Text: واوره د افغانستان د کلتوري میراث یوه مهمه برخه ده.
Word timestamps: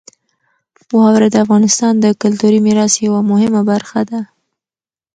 واوره 0.93 1.27
د 1.31 1.35
افغانستان 1.45 1.93
د 1.99 2.05
کلتوري 2.21 2.59
میراث 2.65 2.93
یوه 3.07 3.21
مهمه 3.31 3.61
برخه 3.71 3.99
ده. 4.09 4.19